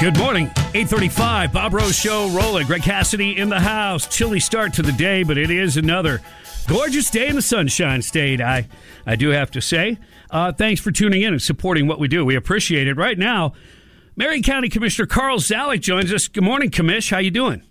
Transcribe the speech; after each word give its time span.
Good 0.00 0.16
morning. 0.16 0.46
835, 0.46 1.52
Bob 1.52 1.74
Rose 1.74 1.94
Show 1.94 2.30
rolling. 2.30 2.66
Greg 2.66 2.82
Cassidy 2.82 3.36
in 3.36 3.50
the 3.50 3.60
house. 3.60 4.06
Chilly 4.06 4.40
start 4.40 4.72
to 4.74 4.82
the 4.82 4.92
day, 4.92 5.24
but 5.24 5.36
it 5.36 5.50
is 5.50 5.76
another 5.76 6.22
gorgeous 6.66 7.10
day 7.10 7.28
in 7.28 7.36
the 7.36 7.42
Sunshine 7.42 8.00
State, 8.00 8.40
I, 8.40 8.66
I 9.04 9.16
do 9.16 9.28
have 9.28 9.50
to 9.50 9.60
say. 9.60 9.98
Uh, 10.30 10.52
thanks 10.52 10.80
for 10.80 10.90
tuning 10.90 11.20
in 11.20 11.34
and 11.34 11.42
supporting 11.42 11.86
what 11.86 11.98
we 11.98 12.08
do. 12.08 12.24
We 12.24 12.34
appreciate 12.34 12.88
it. 12.88 12.94
Right 12.94 13.18
now, 13.18 13.52
Marion 14.16 14.42
County 14.42 14.70
Commissioner 14.70 15.04
Carl 15.04 15.36
Zalak 15.36 15.82
joins 15.82 16.10
us. 16.14 16.28
Good 16.28 16.44
morning, 16.44 16.70
Commish. 16.70 17.10
How 17.10 17.18
you 17.18 17.30
doing? 17.30 17.62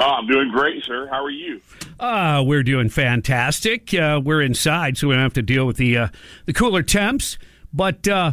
Oh, 0.00 0.06
I'm 0.06 0.26
doing 0.26 0.50
great, 0.50 0.82
sir. 0.82 1.06
How 1.08 1.24
are 1.24 1.30
you? 1.30 1.60
Uh, 2.00 2.42
we're 2.44 2.64
doing 2.64 2.88
fantastic. 2.88 3.94
Uh, 3.94 4.20
we're 4.24 4.42
inside, 4.42 4.98
so 4.98 5.06
we 5.06 5.14
don't 5.14 5.22
have 5.22 5.34
to 5.34 5.42
deal 5.42 5.68
with 5.68 5.76
the 5.76 5.98
uh, 5.98 6.08
the 6.46 6.52
cooler 6.52 6.82
temps. 6.82 7.38
But 7.72 8.08
uh, 8.08 8.32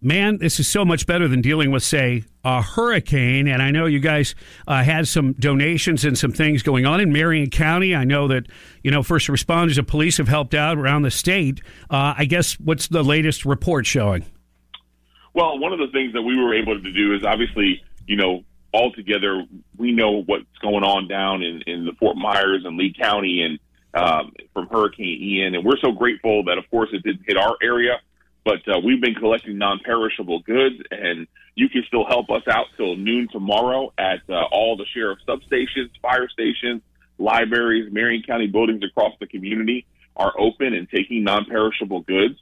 man, 0.00 0.38
this 0.38 0.60
is 0.60 0.68
so 0.68 0.84
much 0.84 1.06
better 1.06 1.28
than 1.28 1.40
dealing 1.40 1.70
with, 1.70 1.82
say, 1.82 2.24
a 2.44 2.62
hurricane. 2.62 3.48
And 3.48 3.62
I 3.62 3.70
know 3.70 3.86
you 3.86 4.00
guys 4.00 4.34
uh, 4.66 4.82
had 4.82 5.08
some 5.08 5.32
donations 5.34 6.04
and 6.04 6.16
some 6.16 6.32
things 6.32 6.62
going 6.62 6.86
on 6.86 7.00
in 7.00 7.12
Marion 7.12 7.50
County. 7.50 7.94
I 7.94 8.04
know 8.04 8.28
that, 8.28 8.46
you 8.82 8.90
know, 8.90 9.02
first 9.02 9.28
responders 9.28 9.78
and 9.78 9.86
police 9.86 10.16
have 10.18 10.28
helped 10.28 10.54
out 10.54 10.78
around 10.78 11.02
the 11.02 11.10
state. 11.10 11.60
Uh, 11.90 12.14
I 12.16 12.24
guess 12.24 12.58
what's 12.60 12.88
the 12.88 13.02
latest 13.02 13.44
report 13.44 13.86
showing? 13.86 14.24
Well, 15.34 15.58
one 15.58 15.72
of 15.72 15.78
the 15.78 15.88
things 15.88 16.12
that 16.14 16.22
we 16.22 16.36
were 16.36 16.54
able 16.54 16.80
to 16.80 16.92
do 16.92 17.14
is 17.14 17.22
obviously, 17.24 17.82
you 18.06 18.16
know, 18.16 18.44
all 18.72 18.92
together, 18.92 19.44
we 19.76 19.92
know 19.92 20.22
what's 20.22 20.44
going 20.60 20.84
on 20.84 21.08
down 21.08 21.42
in, 21.42 21.62
in 21.66 21.84
the 21.86 21.92
Fort 21.98 22.16
Myers 22.16 22.62
and 22.64 22.76
Lee 22.76 22.92
County 22.92 23.42
and 23.42 23.58
um, 23.94 24.32
from 24.52 24.68
Hurricane 24.68 25.18
Ian. 25.22 25.54
And 25.54 25.64
we're 25.64 25.78
so 25.82 25.92
grateful 25.92 26.44
that, 26.44 26.58
of 26.58 26.68
course, 26.70 26.90
it 26.92 27.02
didn't 27.02 27.22
hit 27.26 27.36
our 27.36 27.56
area 27.62 28.00
but 28.48 28.66
uh, 28.66 28.78
we've 28.82 29.00
been 29.00 29.14
collecting 29.14 29.58
non-perishable 29.58 30.40
goods, 30.40 30.76
and 30.90 31.26
you 31.54 31.68
can 31.68 31.84
still 31.86 32.06
help 32.06 32.30
us 32.30 32.42
out 32.48 32.64
till 32.78 32.96
noon 32.96 33.28
tomorrow 33.30 33.92
at 33.98 34.20
uh, 34.30 34.42
all 34.50 34.78
the 34.78 34.86
sheriff 34.94 35.18
substations, 35.28 35.90
fire 36.00 36.30
stations, 36.30 36.80
libraries, 37.18 37.92
Marion 37.92 38.22
County 38.22 38.46
buildings 38.46 38.82
across 38.82 39.12
the 39.20 39.26
community 39.26 39.84
are 40.16 40.32
open 40.38 40.72
and 40.72 40.88
taking 40.88 41.24
non-perishable 41.24 42.00
goods, 42.00 42.40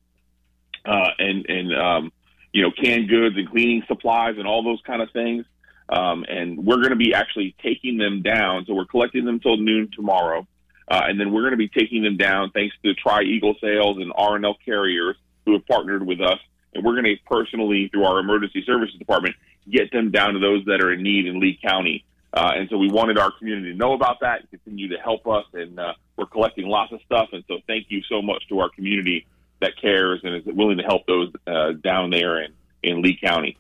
uh, 0.84 1.09
and 1.19 1.45
and 1.49 1.77
um, 1.77 2.12
you 2.53 2.62
know 2.62 2.71
canned 2.71 3.09
goods 3.09 3.37
and 3.37 3.51
cleaning 3.51 3.83
supplies 3.89 4.37
and 4.39 4.47
all 4.47 4.62
those 4.62 4.81
kind 4.87 5.03
of 5.03 5.11
things. 5.11 5.45
Um, 5.89 6.25
and 6.29 6.65
we're 6.65 6.77
going 6.77 6.91
to 6.91 6.97
be 6.97 7.15
actually 7.15 7.57
taking 7.65 7.99
them 7.99 8.23
down. 8.23 8.65
So 8.67 8.75
we're 8.75 8.87
collecting 8.87 9.25
them 9.25 9.41
till 9.41 9.57
noon 9.57 9.91
tomorrow, 9.93 10.47
uh, 10.87 11.01
and 11.05 11.19
then 11.19 11.33
we're 11.33 11.43
going 11.43 11.51
to 11.51 11.57
be 11.57 11.69
taking 11.69 12.05
them 12.05 12.17
down 12.17 12.53
thanks 12.53 12.77
to 12.84 12.95
Tri 12.95 13.23
Eagle 13.23 13.57
Sales 13.61 13.97
and 13.97 14.12
R 14.15 14.37
and 14.37 14.45
L 14.45 14.57
Carriers 14.65 15.17
who 15.47 15.52
have 15.55 15.66
partnered 15.66 16.06
with 16.06 16.20
us, 16.20 16.39
and 16.75 16.84
we're 16.84 17.00
going 17.00 17.05
to 17.05 17.16
personally, 17.25 17.89
through 17.89 18.05
our 18.05 18.19
emergency 18.19 18.62
services 18.66 18.98
department, 18.98 19.34
get 19.70 19.91
them 19.92 20.11
down 20.11 20.34
to 20.34 20.41
those 20.41 20.64
that 20.66 20.83
are 20.83 20.92
in 20.92 21.03
need 21.03 21.27
in 21.27 21.41
Lee 21.41 21.58
County. 21.62 22.05
Uh, 22.33 22.53
and 22.55 22.69
so 22.69 22.77
we 22.77 22.91
wanted 22.91 23.19
our 23.19 23.30
community 23.38 23.72
to 23.72 23.78
know 23.78 23.94
about 23.94 24.21
that 24.21 24.41
and 24.41 24.50
continue 24.50 24.88
to 24.88 24.98
help 24.98 25.26
us. 25.26 25.47
And 25.54 25.81
uh, 25.81 25.94
we're 26.16 26.26
collecting 26.26 26.66
lots 26.66 26.93
of 26.93 27.00
stuff. 27.06 27.28
And 27.32 27.43
so 27.48 27.60
thank 27.66 27.87
you 27.88 28.03
so 28.03 28.21
much 28.21 28.47
to 28.48 28.60
our 28.60 28.69
community 28.69 29.26
that 29.60 29.72
cares 29.81 30.21
and 30.22 30.34
is 30.37 30.43
willing 30.44 30.76
to 30.76 30.82
help 30.82 31.06
those 31.06 31.32
uh, 31.47 31.72
down 31.72 32.10
there 32.10 32.42
in, 32.42 32.53
in 32.82 33.00
Lee 33.00 33.19
County. 33.22 33.56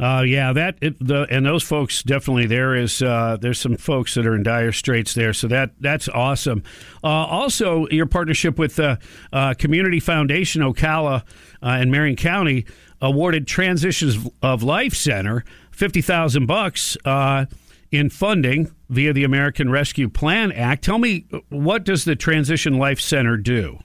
Uh, 0.00 0.22
yeah, 0.22 0.50
that 0.54 0.76
it, 0.80 0.98
the 0.98 1.26
and 1.30 1.44
those 1.44 1.62
folks 1.62 2.02
definitely 2.02 2.46
there 2.46 2.74
is 2.74 3.02
uh, 3.02 3.36
there's 3.38 3.60
some 3.60 3.76
folks 3.76 4.14
that 4.14 4.26
are 4.26 4.34
in 4.34 4.42
dire 4.42 4.72
straits 4.72 5.12
there, 5.12 5.34
so 5.34 5.46
that 5.46 5.72
that's 5.78 6.08
awesome. 6.08 6.62
Uh, 7.04 7.08
also, 7.08 7.86
your 7.90 8.06
partnership 8.06 8.58
with 8.58 8.76
the 8.76 8.98
uh, 9.30 9.52
Community 9.58 10.00
Foundation 10.00 10.62
Ocala 10.62 11.20
uh, 11.62 11.66
and 11.66 11.90
Marion 11.90 12.16
County 12.16 12.64
awarded 13.02 13.46
Transitions 13.46 14.26
of 14.42 14.62
Life 14.62 14.94
Center 14.94 15.44
fifty 15.70 16.00
thousand 16.00 16.46
bucks 16.46 16.96
uh, 17.04 17.44
in 17.90 18.08
funding 18.08 18.74
via 18.88 19.12
the 19.12 19.24
American 19.24 19.70
Rescue 19.70 20.08
Plan 20.08 20.50
Act. 20.50 20.82
Tell 20.82 20.98
me, 20.98 21.26
what 21.50 21.84
does 21.84 22.06
the 22.06 22.16
Transition 22.16 22.78
Life 22.78 23.00
Center 23.00 23.36
do? 23.36 23.78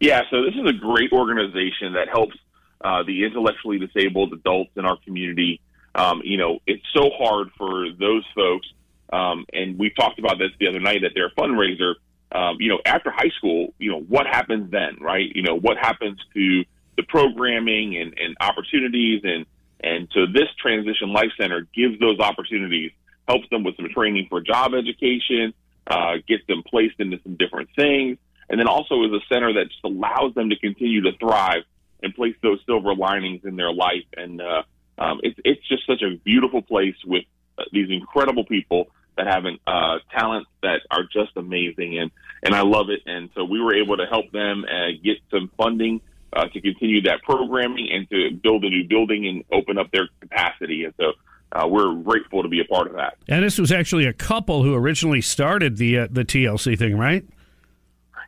Yeah, 0.00 0.22
so 0.30 0.42
this 0.44 0.54
is 0.54 0.66
a 0.66 0.72
great 0.72 1.12
organization 1.12 1.92
that 1.92 2.08
helps 2.08 2.36
uh, 2.80 3.02
the 3.02 3.24
intellectually 3.24 3.78
disabled 3.78 4.32
adults 4.32 4.70
in 4.76 4.84
our 4.84 4.96
community. 5.04 5.60
Um, 5.94 6.20
you 6.24 6.36
know, 6.36 6.60
it's 6.66 6.84
so 6.94 7.10
hard 7.10 7.48
for 7.56 7.86
those 7.98 8.24
folks. 8.34 8.68
Um, 9.12 9.46
and 9.52 9.78
we 9.78 9.90
talked 9.90 10.18
about 10.18 10.38
this 10.38 10.50
the 10.60 10.68
other 10.68 10.80
night 10.80 11.00
that 11.02 11.12
their 11.14 11.30
fundraiser, 11.30 11.94
um, 12.30 12.56
you 12.60 12.68
know, 12.68 12.78
after 12.84 13.10
high 13.10 13.30
school, 13.36 13.74
you 13.78 13.90
know, 13.90 14.00
what 14.00 14.26
happens 14.26 14.70
then, 14.70 14.98
right? 15.00 15.30
You 15.34 15.42
know, 15.42 15.58
what 15.58 15.78
happens 15.78 16.18
to 16.34 16.64
the 16.96 17.02
programming 17.04 17.96
and, 17.96 18.14
and 18.18 18.36
opportunities 18.40 19.22
and, 19.24 19.46
and 19.80 20.08
so 20.12 20.26
this 20.26 20.48
transition 20.60 21.12
life 21.12 21.30
center 21.40 21.66
gives 21.74 21.98
those 22.00 22.18
opportunities, 22.18 22.90
helps 23.28 23.48
them 23.48 23.62
with 23.62 23.76
some 23.76 23.88
training 23.88 24.26
for 24.28 24.40
job 24.40 24.74
education, 24.74 25.54
uh, 25.86 26.14
gets 26.26 26.44
them 26.48 26.62
placed 26.66 26.98
into 26.98 27.18
some 27.22 27.36
different 27.36 27.68
things, 27.76 28.18
and 28.50 28.58
then 28.58 28.66
also 28.66 29.04
is 29.04 29.12
a 29.12 29.20
center 29.32 29.52
that 29.52 29.68
just 29.68 29.84
allows 29.84 30.34
them 30.34 30.50
to 30.50 30.56
continue 30.58 31.02
to 31.02 31.12
thrive 31.18 31.62
and 32.02 32.14
place 32.14 32.34
those 32.42 32.60
silver 32.66 32.94
linings 32.94 33.42
in 33.44 33.56
their 33.56 33.72
life. 33.72 34.04
And 34.16 34.40
uh, 34.40 34.62
um, 34.98 35.20
it's 35.22 35.38
it's 35.44 35.66
just 35.68 35.86
such 35.86 36.02
a 36.02 36.16
beautiful 36.24 36.62
place 36.62 36.96
with 37.04 37.24
uh, 37.58 37.64
these 37.72 37.90
incredible 37.90 38.44
people 38.44 38.88
that 39.16 39.26
have 39.26 39.44
an, 39.44 39.58
uh, 39.66 39.98
talents 40.16 40.48
that 40.62 40.80
are 40.90 41.02
just 41.02 41.36
amazing, 41.36 41.98
and 41.98 42.10
and 42.42 42.54
I 42.54 42.62
love 42.62 42.90
it. 42.90 43.00
And 43.06 43.30
so 43.34 43.44
we 43.44 43.60
were 43.60 43.74
able 43.74 43.96
to 43.96 44.06
help 44.06 44.30
them 44.32 44.64
uh, 44.64 44.92
get 45.02 45.18
some 45.30 45.50
funding 45.56 46.00
uh, 46.32 46.46
to 46.46 46.60
continue 46.60 47.02
that 47.02 47.22
programming 47.22 47.90
and 47.90 48.08
to 48.10 48.30
build 48.42 48.64
a 48.64 48.70
new 48.70 48.86
building 48.86 49.26
and 49.26 49.44
open 49.52 49.78
up 49.78 49.90
their 49.90 50.08
capacity. 50.20 50.84
And 50.84 50.94
so. 50.98 51.12
Uh, 51.50 51.66
we're 51.66 51.94
grateful 51.94 52.42
to 52.42 52.48
be 52.50 52.60
a 52.60 52.64
part 52.66 52.86
of 52.86 52.92
that. 52.92 53.16
And 53.26 53.42
this 53.42 53.58
was 53.58 53.72
actually 53.72 54.04
a 54.04 54.12
couple 54.12 54.64
who 54.64 54.74
originally 54.74 55.22
started 55.22 55.78
the 55.78 56.00
uh, 56.00 56.08
the 56.10 56.22
TLC 56.22 56.78
thing, 56.78 56.98
right? 56.98 57.24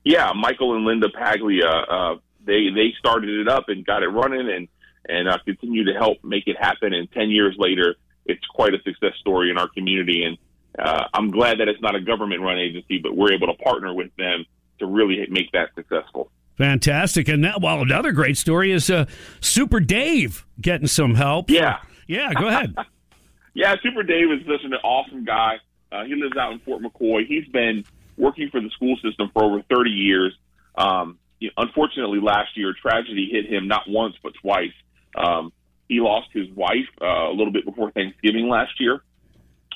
Yeah, 0.04 0.32
Michael 0.34 0.74
and 0.74 0.86
Linda 0.86 1.10
Paglia 1.10 1.68
uh, 1.68 2.16
they 2.44 2.68
they 2.74 2.94
started 2.98 3.30
it 3.30 3.48
up 3.48 3.68
and 3.68 3.84
got 3.84 4.02
it 4.02 4.08
running 4.08 4.50
and 4.50 4.68
and 5.08 5.28
uh, 5.28 5.38
continue 5.44 5.84
to 5.84 5.94
help 5.94 6.18
make 6.22 6.46
it 6.46 6.56
happen. 6.58 6.92
And 6.92 7.10
ten 7.12 7.30
years 7.30 7.56
later, 7.58 7.96
it's 8.26 8.44
quite 8.46 8.74
a 8.74 8.82
success 8.82 9.14
story 9.20 9.50
in 9.50 9.58
our 9.58 9.68
community. 9.68 10.24
And 10.24 10.38
uh, 10.78 11.04
I'm 11.14 11.30
glad 11.30 11.58
that 11.60 11.68
it's 11.68 11.80
not 11.80 11.94
a 11.94 12.00
government 12.00 12.42
run 12.42 12.58
agency, 12.58 12.98
but 12.98 13.16
we're 13.16 13.32
able 13.32 13.48
to 13.48 13.54
partner 13.62 13.92
with 13.92 14.14
them 14.16 14.44
to 14.78 14.86
really 14.86 15.26
make 15.30 15.50
that 15.52 15.70
successful. 15.74 16.30
Fantastic. 16.56 17.28
And 17.28 17.42
now, 17.42 17.56
well, 17.60 17.80
another 17.80 18.12
great 18.12 18.36
story 18.36 18.70
is 18.70 18.90
uh, 18.90 19.06
Super 19.40 19.80
Dave 19.80 20.46
getting 20.60 20.86
some 20.86 21.14
help. 21.14 21.50
Yeah. 21.50 21.78
Yeah, 22.06 22.34
go 22.34 22.48
ahead. 22.48 22.74
yeah, 23.54 23.76
Super 23.82 24.02
Dave 24.02 24.30
is 24.30 24.40
such 24.46 24.64
an 24.64 24.74
awesome 24.74 25.24
guy. 25.24 25.54
Uh, 25.92 26.04
he 26.04 26.14
lives 26.14 26.36
out 26.36 26.52
in 26.52 26.58
Fort 26.60 26.82
McCoy. 26.82 27.26
He's 27.26 27.46
been 27.46 27.84
working 28.16 28.50
for 28.50 28.60
the 28.60 28.68
school 28.70 28.96
system 29.02 29.30
for 29.32 29.44
over 29.44 29.62
30 29.70 29.90
years. 29.90 30.36
Um, 30.76 31.18
unfortunately, 31.56 32.20
last 32.20 32.56
year 32.56 32.74
tragedy 32.80 33.28
hit 33.30 33.46
him 33.46 33.68
not 33.68 33.82
once 33.88 34.14
but 34.22 34.32
twice. 34.40 34.72
Um, 35.16 35.52
he 35.88 36.00
lost 36.00 36.28
his 36.32 36.48
wife 36.50 36.88
uh, 37.00 37.30
a 37.30 37.34
little 37.34 37.52
bit 37.52 37.64
before 37.64 37.90
Thanksgiving 37.90 38.48
last 38.48 38.78
year, 38.78 39.02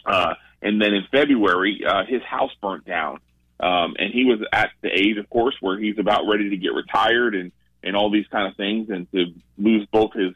uh, 0.07 0.35
and 0.63 0.81
then 0.81 0.95
in 0.95 1.05
February, 1.11 1.83
uh, 1.87 2.05
his 2.07 2.23
house 2.23 2.53
burnt 2.63 2.85
down. 2.85 3.19
Um, 3.61 3.95
and 3.99 4.13
he 4.13 4.25
was 4.25 4.41
at 4.53 4.71
the 4.83 4.91
age, 4.91 5.17
of 5.17 5.29
course, 5.31 5.57
where 5.61 5.79
he's 5.79 5.99
about 5.99 6.23
ready 6.29 6.51
to 6.51 6.57
get 6.57 6.73
retired 6.73 7.35
and 7.35 7.53
and 7.83 7.97
all 7.97 8.11
these 8.11 8.27
kind 8.29 8.49
of 8.49 8.57
things, 8.57 8.89
and 8.91 9.11
to 9.13 9.27
lose 9.59 9.87
both 9.93 10.13
his 10.15 10.35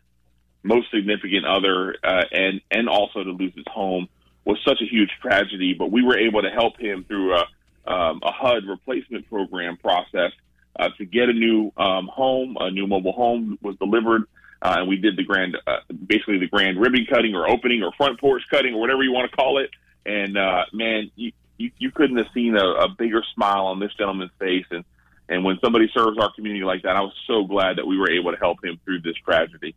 most 0.62 0.90
significant 0.90 1.46
other 1.46 1.96
uh, 2.02 2.24
and 2.32 2.60
and 2.70 2.88
also 2.88 3.22
to 3.22 3.30
lose 3.30 3.54
his 3.54 3.64
home 3.68 4.08
was 4.44 4.58
such 4.66 4.80
a 4.80 4.84
huge 4.84 5.10
tragedy. 5.20 5.74
But 5.78 5.90
we 5.90 6.02
were 6.02 6.18
able 6.18 6.42
to 6.42 6.50
help 6.50 6.78
him 6.78 7.04
through 7.04 7.34
a 7.34 7.44
um, 7.90 8.20
a 8.22 8.32
HUD 8.32 8.66
replacement 8.66 9.28
program 9.28 9.76
process 9.78 10.32
uh, 10.78 10.90
to 10.98 11.04
get 11.04 11.28
a 11.28 11.32
new 11.32 11.72
um, 11.76 12.08
home. 12.12 12.56
A 12.60 12.70
new 12.70 12.86
mobile 12.86 13.12
home 13.12 13.58
was 13.60 13.76
delivered, 13.76 14.22
uh, 14.62 14.76
and 14.78 14.88
we 14.88 14.96
did 14.96 15.16
the 15.16 15.24
grand, 15.24 15.56
uh, 15.66 15.78
basically 16.06 16.38
the 16.38 16.48
grand 16.48 16.80
ribbon 16.80 17.06
cutting 17.08 17.34
or 17.34 17.48
opening 17.48 17.82
or 17.82 17.92
front 17.96 18.20
porch 18.20 18.42
cutting 18.50 18.74
or 18.74 18.80
whatever 18.80 19.02
you 19.02 19.12
want 19.12 19.30
to 19.30 19.36
call 19.36 19.58
it. 19.58 19.70
And 20.06 20.38
uh, 20.38 20.64
man, 20.72 21.10
you, 21.16 21.32
you 21.56 21.70
you 21.78 21.90
couldn't 21.90 22.16
have 22.18 22.28
seen 22.32 22.56
a, 22.56 22.64
a 22.64 22.88
bigger 22.88 23.22
smile 23.34 23.66
on 23.66 23.80
this 23.80 23.92
gentleman's 23.94 24.30
face, 24.38 24.66
and 24.70 24.84
And 25.30 25.44
when 25.44 25.58
somebody 25.62 25.90
serves 25.92 26.18
our 26.18 26.32
community 26.32 26.64
like 26.64 26.82
that, 26.84 26.96
I 26.96 27.02
was 27.02 27.12
so 27.26 27.44
glad 27.44 27.76
that 27.76 27.86
we 27.86 27.98
were 27.98 28.10
able 28.10 28.32
to 28.32 28.38
help 28.38 28.64
him 28.64 28.80
through 28.84 29.02
this 29.02 29.16
tragedy. 29.16 29.74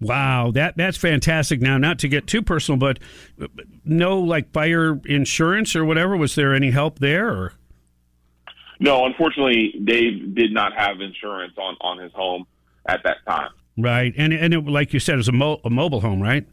Wow, 0.00 0.50
that 0.54 0.76
that's 0.76 0.96
fantastic. 0.96 1.60
Now, 1.60 1.78
not 1.78 2.00
to 2.00 2.08
get 2.08 2.26
too 2.26 2.42
personal, 2.42 2.76
but 2.76 2.98
no 3.84 4.18
like 4.18 4.50
fire 4.52 5.00
insurance 5.04 5.76
or 5.76 5.84
whatever. 5.84 6.16
Was 6.16 6.34
there 6.34 6.52
any 6.52 6.72
help 6.72 6.98
there? 6.98 7.28
Or? 7.28 7.52
No, 8.82 9.06
unfortunately, 9.06 9.80
Dave 9.84 10.34
did 10.34 10.52
not 10.52 10.72
have 10.76 11.00
insurance 11.00 11.54
on 11.56 11.76
on 11.80 11.98
his 11.98 12.12
home 12.12 12.46
at 12.86 13.04
that 13.04 13.18
time. 13.26 13.50
Right, 13.78 14.12
and 14.16 14.32
and 14.32 14.52
it, 14.52 14.66
like 14.66 14.92
you 14.92 14.98
said, 14.98 15.14
it 15.14 15.18
was 15.18 15.28
a, 15.28 15.32
mo- 15.32 15.60
a 15.64 15.70
mobile 15.70 16.00
home, 16.00 16.20
right? 16.20 16.44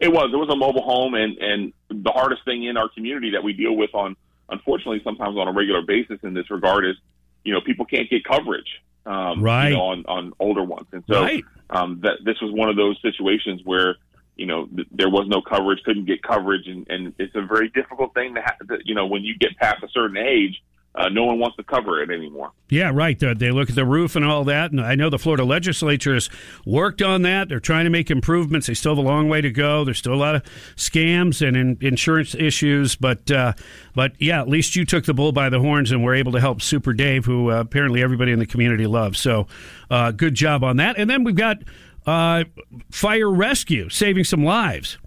It 0.00 0.12
was. 0.12 0.30
It 0.32 0.36
was 0.36 0.50
a 0.50 0.56
mobile 0.56 0.82
home, 0.82 1.14
and 1.14 1.38
and 1.38 1.72
the 1.88 2.12
hardest 2.12 2.44
thing 2.44 2.64
in 2.64 2.76
our 2.76 2.90
community 2.90 3.30
that 3.30 3.42
we 3.42 3.54
deal 3.54 3.74
with 3.74 3.88
on, 3.94 4.16
unfortunately, 4.50 5.00
sometimes 5.02 5.38
on 5.38 5.48
a 5.48 5.52
regular 5.52 5.80
basis 5.80 6.18
in 6.22 6.34
this 6.34 6.50
regard 6.50 6.84
is, 6.84 6.96
you 7.42 7.54
know, 7.54 7.62
people 7.62 7.86
can't 7.86 8.08
get 8.10 8.22
coverage, 8.22 8.82
um, 9.06 9.42
right, 9.42 9.70
you 9.70 9.76
know, 9.76 9.82
on 9.82 10.04
on 10.06 10.32
older 10.40 10.62
ones, 10.62 10.88
and 10.92 11.02
so 11.08 11.22
right. 11.22 11.42
um, 11.70 12.00
that 12.02 12.18
this 12.22 12.38
was 12.42 12.52
one 12.52 12.68
of 12.68 12.76
those 12.76 13.00
situations 13.00 13.62
where 13.64 13.96
you 14.36 14.44
know 14.44 14.66
th- 14.66 14.88
there 14.92 15.08
was 15.08 15.26
no 15.26 15.40
coverage, 15.40 15.82
couldn't 15.84 16.04
get 16.04 16.22
coverage, 16.22 16.66
and 16.66 16.86
and 16.90 17.14
it's 17.18 17.34
a 17.34 17.42
very 17.42 17.70
difficult 17.70 18.12
thing 18.12 18.34
to 18.34 18.42
have. 18.42 18.56
You 18.84 18.94
know, 18.94 19.06
when 19.06 19.24
you 19.24 19.38
get 19.38 19.56
past 19.56 19.82
a 19.82 19.88
certain 19.88 20.18
age, 20.18 20.62
uh, 20.94 21.08
no 21.08 21.24
one 21.24 21.38
wants 21.38 21.56
to 21.56 21.62
cover 21.62 22.02
it 22.02 22.10
anymore. 22.10 22.50
Yeah, 22.68 22.90
right. 22.92 23.16
They, 23.16 23.32
they 23.34 23.50
look 23.52 23.70
at 23.70 23.76
the 23.76 23.84
roof 23.84 24.16
and 24.16 24.24
all 24.24 24.42
that. 24.44 24.72
And 24.72 24.80
I 24.80 24.96
know 24.96 25.08
the 25.08 25.20
Florida 25.20 25.44
legislature 25.44 26.14
has 26.14 26.28
worked 26.66 27.00
on 27.00 27.22
that. 27.22 27.48
They're 27.48 27.60
trying 27.60 27.84
to 27.84 27.90
make 27.90 28.10
improvements. 28.10 28.66
They 28.66 28.74
still 28.74 28.96
have 28.96 29.04
a 29.04 29.08
long 29.08 29.28
way 29.28 29.40
to 29.40 29.50
go. 29.52 29.84
There's 29.84 29.98
still 29.98 30.14
a 30.14 30.16
lot 30.16 30.34
of 30.34 30.42
scams 30.74 31.46
and 31.46 31.56
in, 31.56 31.78
insurance 31.80 32.34
issues. 32.34 32.96
But, 32.96 33.30
uh, 33.30 33.52
but 33.94 34.20
yeah, 34.20 34.40
at 34.40 34.48
least 34.48 34.74
you 34.74 34.84
took 34.84 35.04
the 35.04 35.14
bull 35.14 35.30
by 35.30 35.48
the 35.48 35.60
horns 35.60 35.92
and 35.92 36.02
were 36.02 36.14
able 36.14 36.32
to 36.32 36.40
help 36.40 36.60
Super 36.60 36.92
Dave, 36.92 37.24
who 37.24 37.52
uh, 37.52 37.60
apparently 37.60 38.02
everybody 38.02 38.32
in 38.32 38.40
the 38.40 38.46
community 38.46 38.88
loves. 38.88 39.20
So 39.20 39.46
uh, 39.90 40.10
good 40.10 40.34
job 40.34 40.64
on 40.64 40.78
that. 40.78 40.98
And 40.98 41.08
then 41.08 41.22
we've 41.22 41.36
got 41.36 41.58
uh, 42.04 42.44
fire 42.90 43.30
rescue, 43.30 43.88
saving 43.90 44.24
some 44.24 44.44
lives. 44.44 44.98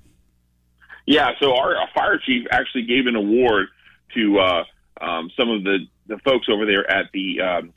Yeah, 1.05 1.31
so 1.41 1.57
our, 1.57 1.75
our 1.75 1.89
fire 1.93 2.17
chief 2.25 2.47
actually 2.51 2.83
gave 2.83 3.07
an 3.07 3.17
award 3.17 3.67
to 4.15 4.39
uh, 4.39 4.63
um, 5.01 5.29
some 5.37 5.49
of 5.49 5.63
the, 5.63 5.79
the 6.07 6.17
folks 6.19 6.47
over 6.49 6.65
there 6.65 6.89
at 6.89 7.11
the 7.13 7.41
um, 7.41 7.73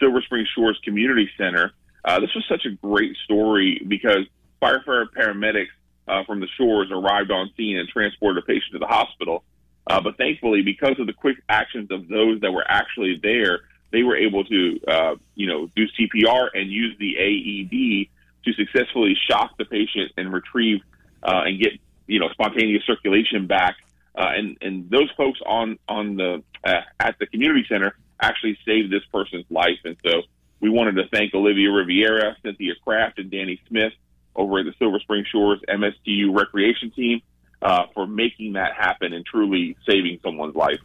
Silver 0.00 0.22
Spring 0.22 0.46
Shores 0.54 0.78
Community 0.84 1.28
Center. 1.36 1.72
Uh, 2.04 2.20
this 2.20 2.30
was 2.34 2.44
such 2.48 2.64
a 2.66 2.70
great 2.70 3.16
story 3.24 3.84
because 3.86 4.26
firefighter 4.62 5.06
paramedics 5.16 5.68
uh, 6.06 6.24
from 6.24 6.40
the 6.40 6.48
shores 6.56 6.88
arrived 6.90 7.30
on 7.30 7.50
scene 7.56 7.76
and 7.76 7.88
transported 7.88 8.42
a 8.42 8.46
patient 8.46 8.72
to 8.72 8.78
the 8.78 8.86
hospital. 8.86 9.44
Uh, 9.86 10.00
but 10.00 10.16
thankfully, 10.16 10.62
because 10.62 10.98
of 10.98 11.06
the 11.06 11.12
quick 11.12 11.36
actions 11.48 11.90
of 11.90 12.08
those 12.08 12.40
that 12.40 12.52
were 12.52 12.64
actually 12.66 13.18
there, 13.22 13.60
they 13.90 14.02
were 14.02 14.16
able 14.16 14.44
to, 14.44 14.80
uh, 14.86 15.14
you 15.34 15.46
know, 15.46 15.68
do 15.74 15.84
CPR 15.98 16.48
and 16.54 16.70
use 16.70 16.96
the 16.98 17.16
AED 17.16 18.08
to 18.44 18.52
successfully 18.52 19.16
shock 19.28 19.56
the 19.58 19.64
patient 19.64 20.12
and 20.16 20.32
retrieve 20.32 20.80
uh, 21.22 21.42
and 21.46 21.60
get, 21.60 21.72
you 22.06 22.20
know, 22.20 22.28
spontaneous 22.30 22.82
circulation 22.86 23.46
back 23.46 23.76
uh, 24.18 24.32
and 24.36 24.58
and 24.60 24.90
those 24.90 25.10
folks 25.16 25.38
on 25.46 25.78
on 25.88 26.16
the 26.16 26.42
uh, 26.64 26.80
at 26.98 27.18
the 27.20 27.26
community 27.26 27.64
center 27.68 27.96
actually 28.20 28.58
saved 28.66 28.92
this 28.92 29.04
person's 29.12 29.46
life. 29.48 29.78
And 29.84 29.96
so 30.04 30.22
we 30.60 30.68
wanted 30.68 30.96
to 30.96 31.08
thank 31.12 31.32
Olivia 31.34 31.70
Riviera, 31.70 32.36
Cynthia 32.42 32.74
Kraft, 32.84 33.20
and 33.20 33.30
Danny 33.30 33.60
Smith 33.68 33.92
over 34.34 34.58
at 34.58 34.66
the 34.66 34.74
Silver 34.78 34.98
Spring 34.98 35.24
Shores 35.30 35.60
MSTU 35.68 36.36
recreation 36.36 36.90
team 36.90 37.22
uh, 37.62 37.84
for 37.94 38.06
making 38.08 38.54
that 38.54 38.74
happen 38.74 39.12
and 39.12 39.24
truly 39.24 39.76
saving 39.88 40.18
someone's 40.22 40.56
life. 40.56 40.80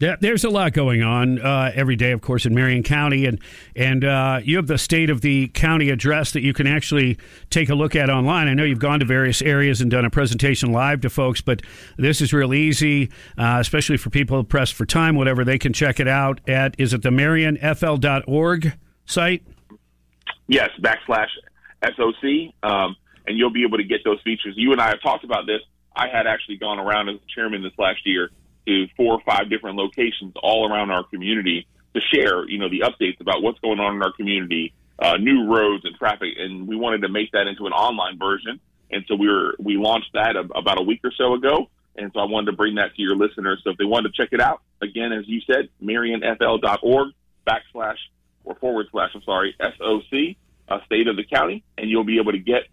Yeah, 0.00 0.14
there's 0.20 0.44
a 0.44 0.48
lot 0.48 0.74
going 0.74 1.02
on 1.02 1.40
uh, 1.40 1.72
every 1.74 1.96
day, 1.96 2.12
of 2.12 2.20
course, 2.20 2.46
in 2.46 2.54
Marion 2.54 2.84
County, 2.84 3.26
and 3.26 3.40
and 3.74 4.04
uh, 4.04 4.38
you 4.44 4.56
have 4.56 4.68
the 4.68 4.78
state 4.78 5.10
of 5.10 5.22
the 5.22 5.48
county 5.48 5.90
address 5.90 6.30
that 6.32 6.42
you 6.42 6.52
can 6.52 6.68
actually 6.68 7.18
take 7.50 7.68
a 7.68 7.74
look 7.74 7.96
at 7.96 8.08
online. 8.08 8.46
I 8.46 8.54
know 8.54 8.62
you've 8.62 8.78
gone 8.78 9.00
to 9.00 9.04
various 9.04 9.42
areas 9.42 9.80
and 9.80 9.90
done 9.90 10.04
a 10.04 10.10
presentation 10.10 10.70
live 10.70 11.00
to 11.00 11.10
folks, 11.10 11.40
but 11.40 11.62
this 11.96 12.20
is 12.20 12.32
real 12.32 12.54
easy, 12.54 13.10
uh, 13.36 13.58
especially 13.60 13.96
for 13.96 14.10
people 14.10 14.44
pressed 14.44 14.74
for 14.74 14.86
time. 14.86 15.16
Whatever 15.16 15.44
they 15.44 15.58
can 15.58 15.72
check 15.72 15.98
it 15.98 16.06
out 16.06 16.40
at 16.48 16.76
is 16.78 16.94
it 16.94 17.02
the 17.02 17.10
MarionFL.org 17.10 18.74
site? 19.04 19.42
Yes, 20.46 20.70
backslash 20.80 21.28
SOC, 21.82 22.54
um, 22.62 22.94
and 23.26 23.36
you'll 23.36 23.52
be 23.52 23.64
able 23.64 23.78
to 23.78 23.84
get 23.84 24.04
those 24.04 24.20
features. 24.22 24.54
You 24.56 24.70
and 24.70 24.80
I 24.80 24.90
have 24.90 25.02
talked 25.02 25.24
about 25.24 25.46
this. 25.46 25.60
I 25.96 26.06
had 26.06 26.28
actually 26.28 26.58
gone 26.58 26.78
around 26.78 27.08
as 27.08 27.16
chairman 27.34 27.64
this 27.64 27.72
last 27.76 28.06
year 28.06 28.30
to 28.68 28.86
four 28.96 29.14
or 29.14 29.20
five 29.24 29.48
different 29.48 29.76
locations 29.76 30.34
all 30.42 30.70
around 30.70 30.90
our 30.90 31.02
community 31.04 31.66
to 31.94 32.00
share, 32.12 32.46
you 32.48 32.58
know, 32.58 32.68
the 32.68 32.80
updates 32.80 33.18
about 33.20 33.42
what's 33.42 33.58
going 33.60 33.80
on 33.80 33.96
in 33.96 34.02
our 34.02 34.12
community, 34.12 34.74
uh, 34.98 35.16
new 35.16 35.46
roads 35.46 35.84
and 35.84 35.96
traffic, 35.96 36.34
and 36.38 36.68
we 36.68 36.76
wanted 36.76 37.02
to 37.02 37.08
make 37.08 37.32
that 37.32 37.46
into 37.46 37.66
an 37.66 37.72
online 37.72 38.18
version. 38.18 38.60
And 38.90 39.04
so 39.08 39.14
we 39.14 39.28
were 39.28 39.54
we 39.58 39.76
launched 39.76 40.10
that 40.12 40.36
a, 40.36 40.40
about 40.54 40.78
a 40.78 40.82
week 40.82 41.00
or 41.02 41.12
so 41.16 41.34
ago, 41.34 41.70
and 41.96 42.10
so 42.12 42.20
I 42.20 42.24
wanted 42.24 42.50
to 42.50 42.56
bring 42.56 42.74
that 42.74 42.94
to 42.94 43.02
your 43.02 43.16
listeners. 43.16 43.60
So 43.64 43.70
if 43.70 43.78
they 43.78 43.84
wanted 43.84 44.14
to 44.14 44.22
check 44.22 44.32
it 44.32 44.40
out, 44.40 44.60
again, 44.82 45.12
as 45.12 45.26
you 45.26 45.40
said, 45.50 45.68
MarionFL.org 45.82 47.08
backslash 47.46 47.96
or 48.44 48.54
forward 48.56 48.86
slash, 48.90 49.10
I'm 49.14 49.22
sorry, 49.22 49.54
SOC, 49.60 50.36
uh, 50.68 50.84
state 50.84 51.08
of 51.08 51.16
the 51.16 51.24
county, 51.24 51.64
and 51.76 51.88
you'll 51.88 52.04
be 52.04 52.18
able 52.18 52.32
to 52.32 52.38
get 52.38 52.64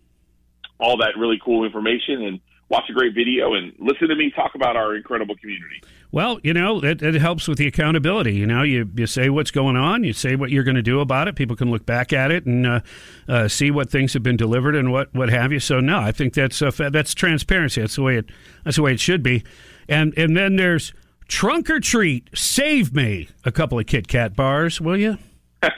all 0.77 0.97
that 0.97 1.17
really 1.17 1.39
cool 1.43 1.63
information 1.65 2.21
and 2.23 2.39
watch 2.69 2.85
a 2.89 2.93
great 2.93 3.13
video 3.13 3.53
and 3.53 3.73
listen 3.77 4.07
to 4.07 4.15
me 4.15 4.31
talk 4.35 4.55
about 4.55 4.75
our 4.75 4.95
incredible 4.95 5.35
community. 5.35 5.81
Well, 6.11 6.39
you 6.43 6.53
know, 6.53 6.83
it, 6.83 7.01
it, 7.01 7.15
helps 7.15 7.47
with 7.47 7.57
the 7.57 7.67
accountability. 7.67 8.35
You 8.35 8.45
know, 8.45 8.63
you, 8.63 8.89
you 8.95 9.05
say 9.05 9.29
what's 9.29 9.51
going 9.51 9.75
on, 9.75 10.03
you 10.03 10.13
say 10.13 10.35
what 10.35 10.49
you're 10.49 10.63
going 10.63 10.75
to 10.75 10.81
do 10.81 10.99
about 10.99 11.27
it. 11.27 11.35
People 11.35 11.55
can 11.55 11.69
look 11.69 11.85
back 11.85 12.13
at 12.13 12.31
it 12.31 12.45
and 12.45 12.65
uh, 12.65 12.79
uh, 13.27 13.47
see 13.47 13.69
what 13.69 13.89
things 13.89 14.13
have 14.13 14.23
been 14.23 14.37
delivered 14.37 14.75
and 14.75 14.91
what, 14.91 15.13
what 15.13 15.29
have 15.29 15.51
you. 15.51 15.59
So, 15.59 15.79
no, 15.79 15.99
I 15.99 16.11
think 16.11 16.33
that's 16.33 16.61
uh, 16.61 16.71
that's 16.91 17.13
transparency. 17.13 17.81
That's 17.81 17.95
the 17.95 18.03
way 18.03 18.17
it 18.17 18.29
that's 18.63 18.77
the 18.77 18.81
way 18.81 18.93
it 18.93 18.99
should 18.99 19.23
be. 19.23 19.43
And 19.87 20.13
and 20.17 20.35
then 20.35 20.55
there's 20.55 20.93
trunk 21.27 21.69
or 21.69 21.79
treat. 21.79 22.29
Save 22.33 22.93
me 22.93 23.27
a 23.43 23.51
couple 23.51 23.77
of 23.77 23.85
Kit 23.85 24.07
Kat 24.07 24.35
bars, 24.35 24.79
will 24.79 24.97
you? 24.97 25.17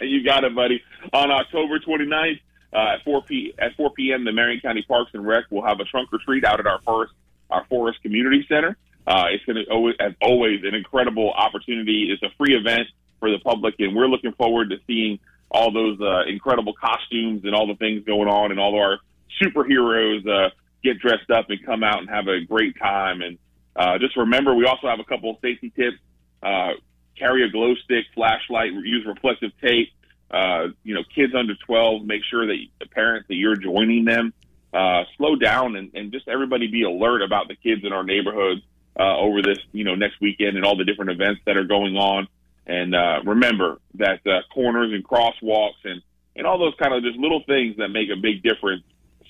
you 0.00 0.24
got 0.24 0.44
it, 0.44 0.54
buddy. 0.54 0.82
On 1.12 1.30
October 1.30 1.78
29th, 1.78 2.40
uh, 2.72 2.94
at 2.94 3.04
4 3.04 3.22
p 3.22 3.54
at 3.58 3.74
4 3.76 3.90
p.m. 3.90 4.24
the 4.24 4.32
Marion 4.32 4.60
County 4.60 4.82
Parks 4.82 5.10
and 5.14 5.26
Rec 5.26 5.50
will 5.50 5.64
have 5.64 5.80
a 5.80 5.84
trunk 5.84 6.12
or 6.12 6.18
treat 6.18 6.44
out 6.44 6.60
at 6.60 6.66
our 6.66 6.80
forest 6.80 7.12
our 7.50 7.64
Forest 7.66 8.02
Community 8.02 8.44
Center. 8.48 8.76
Uh, 9.06 9.26
it's 9.30 9.44
going 9.44 9.56
to 9.56 9.70
always, 9.70 9.94
as 10.00 10.12
always, 10.22 10.64
an 10.64 10.74
incredible 10.74 11.30
opportunity. 11.32 12.08
It's 12.10 12.22
a 12.22 12.34
free 12.38 12.54
event 12.56 12.88
for 13.20 13.30
the 13.30 13.38
public, 13.38 13.74
and 13.78 13.94
we're 13.94 14.06
looking 14.06 14.32
forward 14.32 14.70
to 14.70 14.76
seeing 14.86 15.18
all 15.50 15.70
those 15.70 16.00
uh, 16.00 16.22
incredible 16.28 16.72
costumes 16.72 17.44
and 17.44 17.54
all 17.54 17.66
the 17.66 17.74
things 17.74 18.04
going 18.04 18.28
on, 18.28 18.52
and 18.52 18.58
all 18.58 18.74
of 18.74 18.80
our 18.80 18.98
superheroes 19.42 20.26
uh, 20.26 20.50
get 20.82 20.98
dressed 20.98 21.30
up 21.30 21.50
and 21.50 21.64
come 21.64 21.82
out 21.82 21.98
and 21.98 22.08
have 22.08 22.26
a 22.28 22.40
great 22.40 22.78
time. 22.78 23.20
And 23.20 23.38
uh, 23.76 23.98
just 23.98 24.16
remember, 24.16 24.54
we 24.54 24.64
also 24.64 24.88
have 24.88 25.00
a 25.00 25.04
couple 25.04 25.30
of 25.30 25.36
safety 25.42 25.70
tips. 25.76 25.98
Uh, 26.42 26.70
carry 27.18 27.44
a 27.44 27.50
glow 27.50 27.74
stick, 27.84 28.06
flashlight, 28.14 28.72
use 28.72 29.04
reflective 29.06 29.52
tape 29.60 29.88
uh, 30.32 30.68
you 30.82 30.94
know, 30.94 31.02
kids 31.14 31.34
under 31.34 31.54
12, 31.54 32.04
make 32.04 32.22
sure 32.30 32.46
that 32.46 32.56
the 32.80 32.86
parents 32.86 33.28
that 33.28 33.34
you're 33.34 33.56
joining 33.56 34.04
them, 34.04 34.32
uh, 34.72 35.04
slow 35.18 35.36
down 35.36 35.76
and, 35.76 35.90
and 35.94 36.12
just 36.12 36.26
everybody 36.28 36.66
be 36.68 36.82
alert 36.82 37.22
about 37.22 37.48
the 37.48 37.54
kids 37.54 37.84
in 37.84 37.92
our 37.92 38.02
neighborhoods, 38.02 38.62
uh, 38.98 39.16
over 39.18 39.42
this, 39.42 39.58
you 39.72 39.84
know, 39.84 39.94
next 39.94 40.20
weekend 40.20 40.56
and 40.56 40.64
all 40.64 40.76
the 40.76 40.84
different 40.84 41.10
events 41.10 41.40
that 41.46 41.56
are 41.56 41.64
going 41.64 41.96
on. 41.96 42.26
And, 42.66 42.94
uh, 42.94 43.20
remember 43.24 43.78
that, 43.94 44.26
uh, 44.26 44.40
corners 44.54 44.92
and 44.92 45.06
crosswalks 45.06 45.84
and, 45.84 46.00
and 46.36 46.46
all 46.46 46.58
those 46.58 46.74
kind 46.80 46.94
of 46.94 47.02
just 47.02 47.18
little 47.18 47.42
things 47.46 47.76
that 47.76 47.88
make 47.88 48.08
a 48.10 48.16
big 48.16 48.42
difference. 48.42 48.82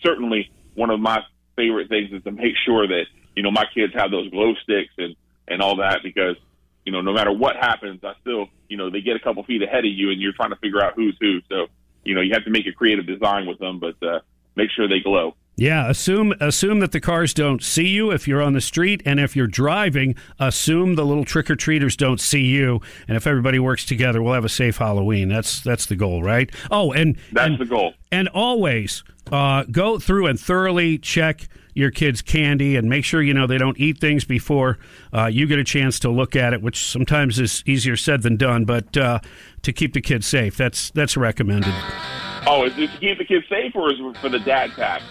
Certainly 0.05 0.51
one 0.75 0.91
of 0.91 1.01
my 1.01 1.21
favorite 1.57 1.89
things 1.89 2.13
is 2.13 2.23
to 2.25 2.31
make 2.31 2.55
sure 2.65 2.87
that, 2.87 3.07
you 3.35 3.43
know, 3.43 3.51
my 3.51 3.65
kids 3.75 3.93
have 3.95 4.11
those 4.11 4.31
glow 4.31 4.55
sticks 4.63 4.93
and, 4.99 5.17
and 5.49 5.63
all 5.63 5.77
that 5.77 6.01
because 6.03 6.37
you 6.85 6.93
know, 6.93 7.01
no 7.01 7.12
matter 7.12 7.33
what 7.33 7.57
happens, 7.57 8.01
I 8.03 8.15
still, 8.21 8.47
you 8.69 8.77
know, 8.77 8.91
they 8.91 9.01
get 9.01 9.17
a 9.17 9.21
couple 9.21 9.43
feet 9.45 9.62
ahead 9.62 9.85
of 9.85 9.93
you 9.93 10.11
and 10.11 10.21
you're 10.21 10.33
trying 10.33 10.51
to 10.51 10.57
figure 10.57 10.83
out 10.83 10.95
who's 10.95 11.17
who. 11.21 11.41
So, 11.49 11.67
you 12.05 12.15
know, 12.15 12.21
you 12.21 12.33
have 12.35 12.45
to 12.45 12.51
make 12.51 12.67
a 12.67 12.73
creative 12.73 13.07
design 13.07 13.47
with 13.47 13.59
them, 13.59 13.79
but 13.79 13.95
uh, 14.03 14.21
make 14.57 14.71
sure 14.71 14.89
they 14.89 15.01
glow. 15.01 15.35
Yeah, 15.55 15.91
assume 15.91 16.33
assume 16.41 16.81
that 16.81 16.93
the 16.93 17.01
cars 17.01 17.35
don't 17.35 17.62
see 17.62 17.87
you 17.87 18.11
if 18.11 18.27
you're 18.27 18.41
on 18.41 18.55
the 18.55 18.61
street, 18.61 19.03
and 19.05 19.21
if 19.21 19.37
you're 19.37 19.47
driving, 19.47 20.15
assume 20.39 20.95
the 20.95 21.05
little 21.05 21.27
trick 21.27 21.51
or 21.51 21.57
treaters 21.57 21.95
don't 21.95 22.21
see 22.21 22.47
you. 22.47 22.81
And 23.07 23.19
if 23.19 23.27
everybody 23.27 23.59
works 23.59 23.85
together, 23.85 24.23
we'll 24.23 24.33
have 24.33 24.47
a 24.47 24.49
safe 24.49 24.79
Halloween. 24.79 25.29
That's 25.29 25.61
that's 25.61 25.85
the 25.87 25.95
goal, 25.95 26.23
right? 26.23 26.51
Oh, 26.71 26.93
and 26.93 27.19
that's 27.33 27.49
and, 27.49 27.59
the 27.59 27.67
goal. 27.67 27.93
And 28.11 28.29
always 28.29 29.05
uh, 29.31 29.65
go 29.71 29.99
through 29.99 30.27
and 30.27 30.41
thoroughly 30.41 30.97
check 30.97 31.49
your 31.75 31.91
kids' 31.91 32.23
candy 32.23 32.76
and 32.76 32.88
make 32.88 33.05
sure 33.05 33.23
you 33.23 33.35
know 33.35 33.47
they 33.47 33.59
don't 33.59 33.79
eat 33.79 33.99
things 33.99 34.25
before 34.25 34.79
uh, 35.12 35.26
you 35.26 35.47
get 35.47 35.59
a 35.59 35.64
chance 35.64 35.99
to 36.00 36.11
look 36.11 36.37
at 36.37 36.52
it, 36.52 36.62
which 36.62 36.85
sometimes 36.85 37.38
is 37.38 37.62
easier 37.67 37.97
said 37.97 38.23
than 38.23 38.37
done. 38.37 38.64
But 38.64 38.97
uh, 38.97 39.21
to 39.62 39.73
keep 39.73 39.95
the 39.95 40.00
kids 40.00 40.26
safe, 40.26 40.57
that's 40.57 40.91
that's 40.91 41.17
recommended. 41.17 41.75
Oh, 42.47 42.64
is 42.64 42.76
it 42.76 42.91
to 42.91 42.99
keep 42.99 43.19
the 43.19 43.25
kids 43.25 43.47
safe 43.49 43.75
or 43.75 43.93
is 43.93 43.99
it 44.00 44.17
for 44.19 44.29
the 44.29 44.41
dad 44.41 44.73
pack? 44.73 45.02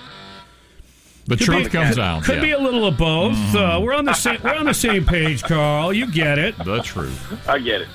The 1.27 1.37
could 1.37 1.45
truth 1.45 1.63
be, 1.65 1.69
comes 1.69 1.99
out. 1.99 2.23
Could 2.23 2.37
yeah. 2.37 2.41
be 2.41 2.51
a 2.51 2.59
little 2.59 2.85
of 2.85 2.97
both. 2.97 3.33
Mm. 3.33 3.77
Uh, 3.77 3.79
we're 3.79 3.93
on 3.93 4.05
the 4.05 4.13
same 4.13 4.41
we're 4.43 4.55
on 4.55 4.65
the 4.65 4.73
same 4.73 5.05
page, 5.05 5.43
Carl. 5.43 5.93
You 5.93 6.11
get 6.11 6.39
it. 6.39 6.57
The 6.63 6.81
truth. 6.81 7.47
I 7.47 7.59
get 7.59 7.81
it. 7.81 7.87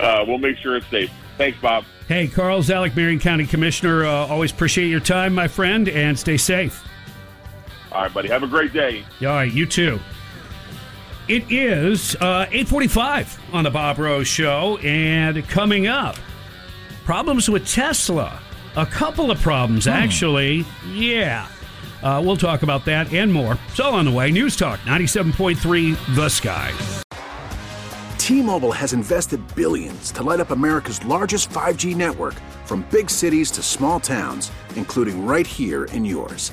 uh, 0.00 0.24
we'll 0.26 0.38
make 0.38 0.56
sure 0.58 0.76
it's 0.76 0.86
safe. 0.88 1.10
Thanks, 1.38 1.58
Bob. 1.60 1.84
Hey, 2.06 2.28
Carl 2.28 2.60
Zalak, 2.60 2.94
Marion 2.94 3.18
County 3.18 3.46
Commissioner. 3.46 4.04
Uh, 4.04 4.26
always 4.26 4.52
appreciate 4.52 4.88
your 4.88 5.00
time, 5.00 5.34
my 5.34 5.48
friend, 5.48 5.88
and 5.88 6.18
stay 6.18 6.36
safe. 6.36 6.84
All 7.94 8.02
right, 8.02 8.12
buddy. 8.12 8.28
Have 8.28 8.42
a 8.42 8.48
great 8.48 8.72
day. 8.72 9.04
All 9.20 9.28
right, 9.28 9.52
you 9.52 9.66
too. 9.66 10.00
It 11.28 11.50
is 11.50 12.16
uh, 12.16 12.46
845 12.50 13.40
on 13.52 13.64
the 13.64 13.70
Bob 13.70 13.98
Rose 13.98 14.26
Show, 14.26 14.78
and 14.78 15.46
coming 15.48 15.86
up, 15.86 16.16
problems 17.04 17.48
with 17.48 17.66
Tesla. 17.66 18.40
A 18.76 18.84
couple 18.84 19.30
of 19.30 19.40
problems, 19.40 19.86
actually. 19.86 20.66
Yeah. 20.92 21.46
Uh, 22.02 22.20
we'll 22.22 22.36
talk 22.36 22.62
about 22.62 22.84
that 22.84 23.12
and 23.14 23.32
more. 23.32 23.56
It's 23.68 23.80
all 23.80 23.94
on 23.94 24.04
the 24.04 24.10
way. 24.10 24.30
News 24.32 24.56
Talk 24.56 24.80
97.3 24.80 26.16
The 26.16 26.28
Sky. 26.28 26.72
T-Mobile 28.18 28.72
has 28.72 28.92
invested 28.92 29.40
billions 29.54 30.10
to 30.12 30.22
light 30.22 30.40
up 30.40 30.50
America's 30.50 31.02
largest 31.04 31.48
5G 31.50 31.94
network 31.94 32.34
from 32.64 32.84
big 32.90 33.08
cities 33.08 33.50
to 33.52 33.62
small 33.62 34.00
towns, 34.00 34.50
including 34.76 35.24
right 35.24 35.46
here 35.46 35.84
in 35.86 36.04
yours. 36.04 36.52